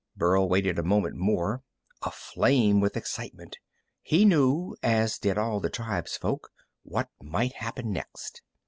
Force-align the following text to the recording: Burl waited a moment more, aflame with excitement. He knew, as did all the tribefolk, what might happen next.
Burl 0.15 0.49
waited 0.49 0.79
a 0.79 0.83
moment 0.83 1.15
more, 1.17 1.61
aflame 2.01 2.79
with 2.79 2.97
excitement. 2.97 3.57
He 4.01 4.25
knew, 4.25 4.75
as 4.81 5.19
did 5.19 5.37
all 5.37 5.59
the 5.59 5.69
tribefolk, 5.69 6.49
what 6.81 7.11
might 7.21 7.53
happen 7.53 7.91
next. 7.93 8.41